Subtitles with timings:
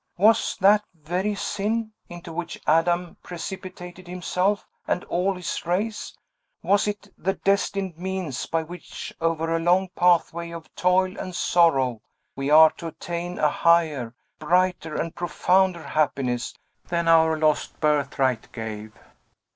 [0.17, 6.17] Was that very sin, into which Adam precipitated himself and all his race,
[6.63, 12.01] was it the destined means by which, over a long pathway of toil and sorrow,
[12.35, 16.55] we are to attain a higher, brighter, and profounder happiness,
[16.87, 18.93] than our lost birthright gave?